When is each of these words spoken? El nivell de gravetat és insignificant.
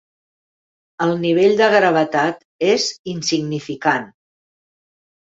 El 1.05 1.11
nivell 1.25 1.53
de 1.59 1.67
gravetat 1.73 2.41
és 2.69 2.87
insignificant. 3.13 4.09